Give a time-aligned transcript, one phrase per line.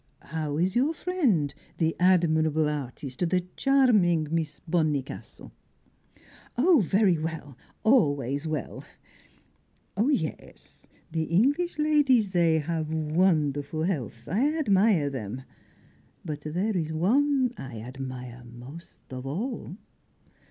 [0.33, 5.51] How is your friend, the admirable artist, the charming Miss Bonnicastle?"
[6.57, 8.83] "Oh, very well, always well."
[9.99, 15.43] "Yes, the English ladies they have wonderful health I admire them;
[16.25, 19.75] but there is one I admire most of all."